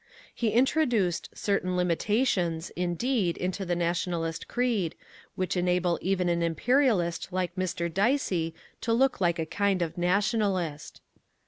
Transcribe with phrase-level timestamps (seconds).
[0.33, 4.95] He introduced "certain limitations," indeed, into the Nationalist creed,
[5.35, 7.87] which enable even an Imperialist like Mr.
[7.93, 11.01] Dicey to look like a kind of Nationalist.